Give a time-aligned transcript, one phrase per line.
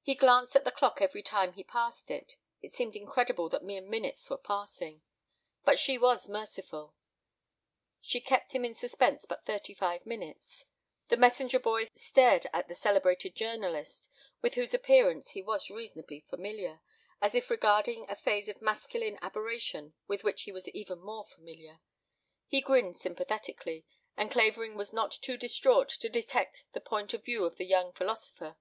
[0.00, 2.38] He glanced at the clock every time he passed it.
[2.62, 5.02] It seemed incredible that mere minutes were passing.
[5.62, 6.94] But she was merciful.
[8.00, 10.64] She kept him in suspense but thirty five minutes.
[11.08, 14.08] The messenger boy stared at the celebrated journalist,
[14.40, 16.80] with whose appearance he was reasonably familiar,
[17.20, 21.80] as if regarding a phase of masculine aberration with which he was even more familiar.
[22.46, 23.84] He grinned sympathetically,
[24.16, 27.92] and Clavering was not too distraught to detect the point of view of the young
[27.92, 28.56] philosopher.